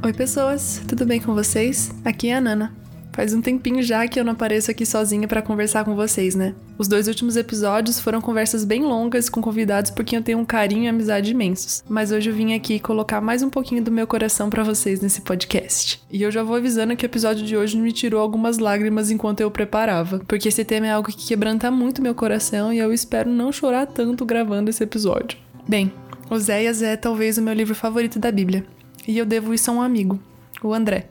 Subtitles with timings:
[0.00, 1.90] Oi, pessoas, tudo bem com vocês?
[2.04, 2.72] Aqui é a Nana.
[3.12, 6.54] Faz um tempinho já que eu não apareço aqui sozinha para conversar com vocês, né?
[6.78, 10.44] Os dois últimos episódios foram conversas bem longas com convidados por quem eu tenho um
[10.44, 11.82] carinho e amizade imensos.
[11.88, 15.22] Mas hoje eu vim aqui colocar mais um pouquinho do meu coração para vocês nesse
[15.22, 16.00] podcast.
[16.08, 19.40] E eu já vou avisando que o episódio de hoje me tirou algumas lágrimas enquanto
[19.40, 23.28] eu preparava, porque esse tema é algo que quebranta muito meu coração e eu espero
[23.28, 25.36] não chorar tanto gravando esse episódio.
[25.66, 25.92] Bem,
[26.30, 28.64] Oséias é talvez o meu livro favorito da Bíblia.
[29.08, 30.20] E eu devo isso a um amigo,
[30.62, 31.08] o André.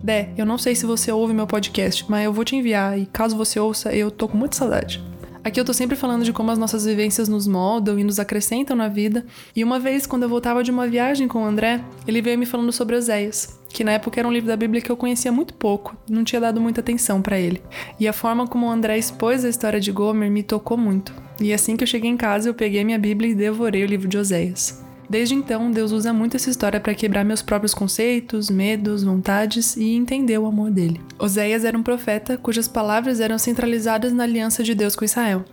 [0.00, 3.06] Dé, eu não sei se você ouve meu podcast, mas eu vou te enviar e
[3.06, 5.02] caso você ouça, eu tô com muita saudade.
[5.42, 8.76] Aqui eu tô sempre falando de como as nossas vivências nos moldam e nos acrescentam
[8.76, 9.26] na vida.
[9.54, 12.46] E uma vez, quando eu voltava de uma viagem com o André, ele veio me
[12.46, 15.54] falando sobre Oséias, que na época era um livro da Bíblia que eu conhecia muito
[15.54, 17.60] pouco, não tinha dado muita atenção para ele.
[17.98, 21.12] E a forma como o André expôs a história de Gomer me tocou muito.
[21.40, 24.06] E assim que eu cheguei em casa, eu peguei minha Bíblia e devorei o livro
[24.06, 24.83] de Oséias.
[25.08, 29.94] Desde então, Deus usa muito essa história para quebrar meus próprios conceitos, medos, vontades e
[29.94, 31.00] entender o amor dele.
[31.18, 35.44] Oséias era um profeta cujas palavras eram centralizadas na aliança de Deus com Israel.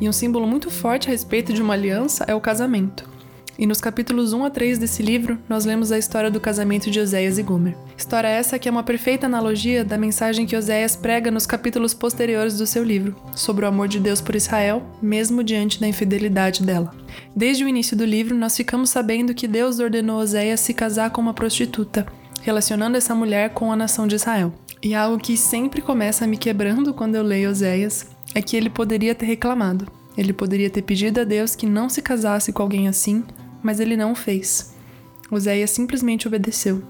[0.00, 3.15] E um símbolo muito forte a respeito de uma aliança é o casamento.
[3.58, 7.00] E nos capítulos 1 a 3 desse livro, nós lemos a história do casamento de
[7.00, 7.74] Oséias e Gomer.
[7.96, 12.58] História essa que é uma perfeita analogia da mensagem que Oséias prega nos capítulos posteriores
[12.58, 16.94] do seu livro, sobre o amor de Deus por Israel, mesmo diante da infidelidade dela.
[17.34, 21.22] Desde o início do livro, nós ficamos sabendo que Deus ordenou Oséias se casar com
[21.22, 22.06] uma prostituta,
[22.42, 24.52] relacionando essa mulher com a nação de Israel.
[24.82, 29.14] E algo que sempre começa me quebrando quando eu leio Oséias é que ele poderia
[29.14, 29.86] ter reclamado.
[30.16, 33.22] Ele poderia ter pedido a Deus que não se casasse com alguém assim,
[33.66, 34.72] mas ele não fez.
[35.28, 36.80] Oséias simplesmente obedeceu,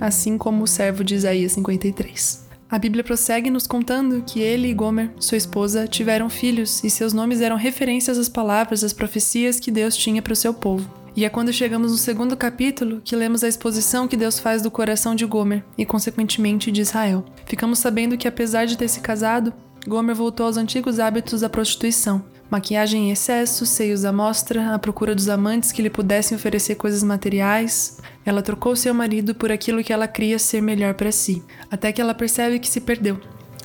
[0.00, 2.48] assim como o servo de Isaías 53.
[2.70, 7.12] A Bíblia prossegue nos contando que ele e Gomer, sua esposa, tiveram filhos e seus
[7.12, 10.88] nomes eram referências às palavras, às profecias que Deus tinha para o seu povo.
[11.16, 14.70] E é quando chegamos no segundo capítulo que lemos a exposição que Deus faz do
[14.70, 17.24] coração de Gomer e, consequentemente, de Israel.
[17.44, 19.52] Ficamos sabendo que, apesar de ter se casado,
[19.84, 25.14] Gomer voltou aos antigos hábitos da prostituição, maquiagem em excesso, seios à mostra, à procura
[25.14, 27.98] dos amantes que lhe pudessem oferecer coisas materiais.
[28.26, 32.00] Ela trocou seu marido por aquilo que ela cria ser melhor para si, até que
[32.00, 33.18] ela percebe que se perdeu.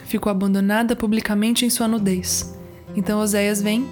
[0.05, 2.55] Ficou abandonada publicamente em sua nudez.
[2.95, 3.87] Então Oséias vem,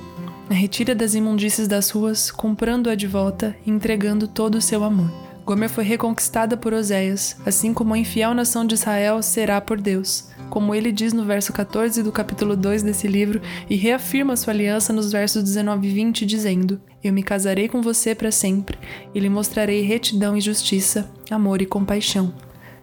[0.49, 5.11] a retira das imundícies das ruas, comprando-a de volta e entregando todo o seu amor.
[5.43, 10.32] Gomer foi reconquistada por Oséias, assim como a infiel nação de Israel será por Deus
[10.53, 14.93] como ele diz no verso 14 do capítulo 2 desse livro, e reafirma sua aliança
[14.93, 18.77] nos versos 19 e 20, dizendo: Eu me casarei com você para sempre,
[19.15, 22.31] e lhe mostrarei retidão e justiça, amor e compaixão.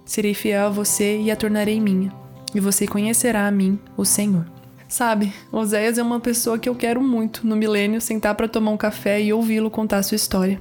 [0.04, 2.12] Serei fiel a você e a tornarei minha,
[2.52, 4.44] e você conhecerá a mim, o Senhor.
[4.88, 8.76] Sabe, Oséias é uma pessoa que eu quero muito no milênio sentar para tomar um
[8.76, 10.60] café e ouvi-lo contar sua história.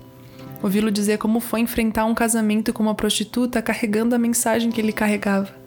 [0.62, 4.94] Ouvi-lo dizer como foi enfrentar um casamento com uma prostituta carregando a mensagem que ele
[4.94, 5.59] carregava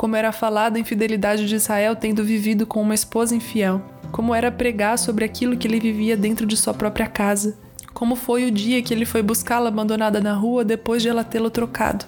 [0.00, 4.50] como era falada a infidelidade de Israel tendo vivido com uma esposa infiel, como era
[4.50, 7.58] pregar sobre aquilo que ele vivia dentro de sua própria casa,
[7.92, 11.50] como foi o dia que ele foi buscá-la abandonada na rua depois de ela tê-lo
[11.50, 12.06] trocado,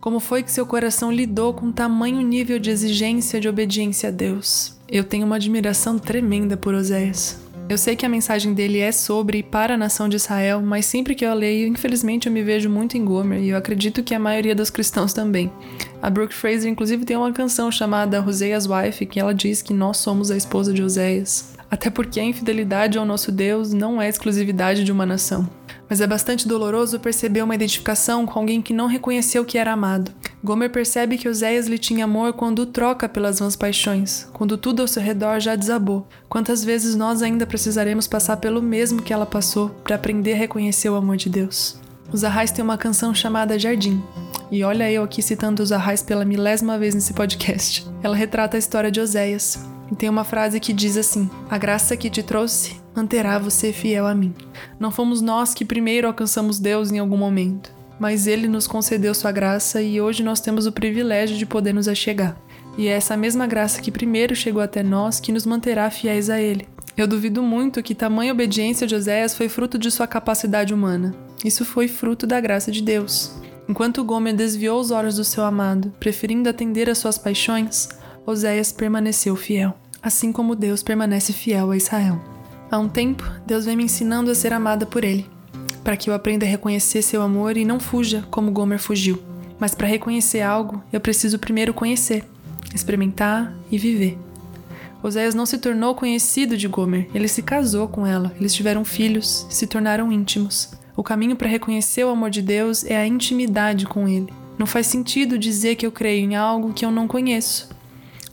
[0.00, 4.80] como foi que seu coração lidou com tamanho nível de exigência de obediência a Deus.
[4.88, 7.38] Eu tenho uma admiração tremenda por Oséias.
[7.66, 10.84] Eu sei que a mensagem dele é sobre e para a nação de Israel, mas
[10.84, 14.14] sempre que eu leio, infelizmente eu me vejo muito em Gomer e eu acredito que
[14.14, 15.50] a maioria dos cristãos também.
[16.02, 19.96] A Brooke Fraser, inclusive, tem uma canção chamada Hosea's Wife, que ela diz que nós
[19.96, 21.53] somos a esposa de Oséias.
[21.74, 25.44] Até porque a infidelidade ao nosso Deus não é exclusividade de uma nação.
[25.90, 30.12] Mas é bastante doloroso perceber uma identificação com alguém que não reconheceu que era amado.
[30.40, 34.82] Gomer percebe que Oséias lhe tinha amor quando o troca pelas vãs paixões, quando tudo
[34.82, 36.06] ao seu redor já desabou.
[36.28, 40.90] Quantas vezes nós ainda precisaremos passar pelo mesmo que ela passou para aprender a reconhecer
[40.90, 41.76] o amor de Deus?
[42.12, 44.00] Os Arrais têm uma canção chamada Jardim.
[44.48, 47.84] E olha eu aqui citando os Arrais pela milésima vez nesse podcast.
[48.00, 51.96] Ela retrata a história de Oséias, e tem uma frase que diz assim: A graça
[51.96, 54.34] que te trouxe manterá você fiel a mim.
[54.78, 59.30] Não fomos nós que primeiro alcançamos Deus em algum momento, mas Ele nos concedeu sua
[59.30, 62.36] graça e hoje nós temos o privilégio de poder nos achegar.
[62.76, 66.40] E é essa mesma graça que primeiro chegou até nós que nos manterá fiéis a
[66.40, 66.66] Ele.
[66.96, 71.14] Eu duvido muito que tamanha obediência de Oséias foi fruto de sua capacidade humana.
[71.44, 73.32] Isso foi fruto da graça de Deus.
[73.68, 77.88] Enquanto Gomer desviou os olhos do seu amado, preferindo atender às suas paixões,
[78.26, 79.74] Oséias permaneceu fiel,
[80.04, 82.20] assim como Deus permanece fiel a Israel.
[82.70, 85.26] Há um tempo, Deus vem me ensinando a ser amada por Ele,
[85.82, 89.18] para que eu aprenda a reconhecer seu amor e não fuja como Gomer fugiu.
[89.58, 92.22] Mas para reconhecer algo, eu preciso primeiro conhecer,
[92.74, 94.18] experimentar e viver.
[95.02, 99.46] Oséias não se tornou conhecido de Gomer, ele se casou com ela, eles tiveram filhos,
[99.48, 100.70] se tornaram íntimos.
[100.94, 104.32] O caminho para reconhecer o amor de Deus é a intimidade com Ele.
[104.56, 107.73] Não faz sentido dizer que eu creio em algo que eu não conheço.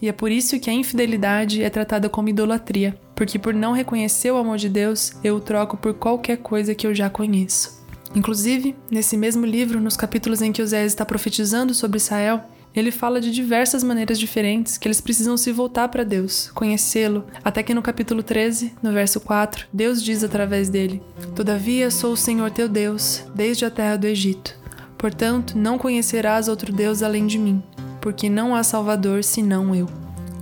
[0.01, 4.31] E é por isso que a infidelidade é tratada como idolatria, porque por não reconhecer
[4.31, 7.79] o amor de Deus, eu o troco por qualquer coisa que eu já conheço.
[8.15, 12.41] Inclusive, nesse mesmo livro, nos capítulos em que Oséias está profetizando sobre Israel,
[12.73, 17.61] ele fala de diversas maneiras diferentes que eles precisam se voltar para Deus, conhecê-lo, até
[17.61, 21.01] que no capítulo 13, no verso 4, Deus diz através dele:
[21.35, 24.59] Todavia sou o Senhor teu Deus, desde a terra do Egito.
[24.97, 27.61] Portanto, não conhecerás outro Deus além de mim
[28.01, 29.87] porque não há Salvador senão eu.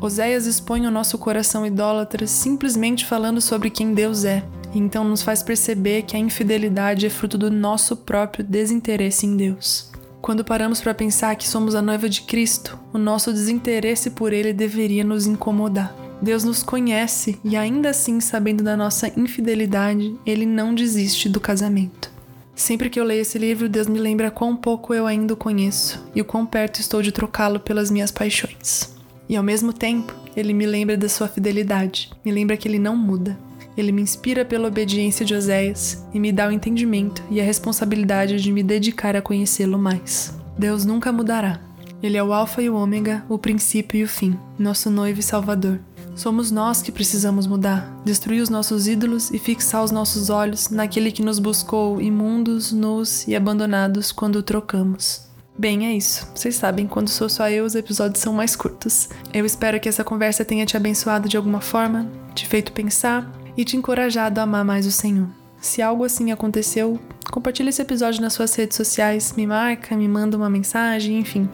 [0.01, 5.21] Oséias expõe o nosso coração idólatra simplesmente falando sobre quem Deus é, e então nos
[5.21, 9.91] faz perceber que a infidelidade é fruto do nosso próprio desinteresse em Deus.
[10.21, 14.53] Quando paramos para pensar que somos a noiva de Cristo, o nosso desinteresse por Ele
[14.53, 15.95] deveria nos incomodar.
[16.21, 22.11] Deus nos conhece e, ainda assim, sabendo da nossa infidelidade, Ele não desiste do casamento.
[22.59, 26.05] Sempre que eu leio esse livro, Deus me lembra quão pouco eu ainda o conheço
[26.13, 28.93] e o quão perto estou de trocá-lo pelas minhas paixões.
[29.29, 32.97] E ao mesmo tempo, ele me lembra da sua fidelidade, me lembra que ele não
[32.97, 33.39] muda.
[33.77, 38.41] Ele me inspira pela obediência de Oséias e me dá o entendimento e a responsabilidade
[38.41, 40.37] de me dedicar a conhecê-lo mais.
[40.57, 41.61] Deus nunca mudará.
[42.03, 45.23] Ele é o Alfa e o Ômega, o princípio e o fim, nosso noivo e
[45.23, 45.79] Salvador.
[46.19, 51.13] Somos nós que precisamos mudar, destruir os nossos ídolos e fixar os nossos olhos naquele
[51.13, 55.21] que nos buscou imundos, nus e abandonados quando o trocamos.
[55.57, 56.27] Bem, é isso.
[56.35, 59.07] Vocês sabem, quando sou só eu, os episódios são mais curtos.
[59.33, 62.05] Eu espero que essa conversa tenha te abençoado de alguma forma,
[62.35, 65.29] te feito pensar e te encorajado a amar mais o Senhor.
[65.61, 66.99] Se algo assim aconteceu,
[67.31, 71.49] compartilhe esse episódio nas suas redes sociais, me marca, me manda uma mensagem, enfim.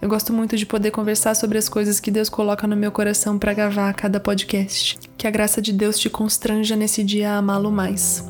[0.00, 3.38] Eu gosto muito de poder conversar sobre as coisas que Deus coloca no meu coração
[3.38, 4.98] para gravar cada podcast.
[5.16, 8.24] Que a graça de Deus te constranja nesse dia a amá-lo mais.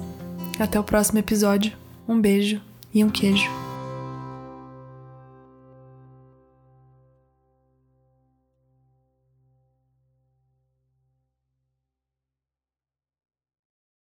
[0.58, 1.72] Até o próximo episódio.
[2.06, 2.60] Um beijo
[2.92, 3.63] e um queijo.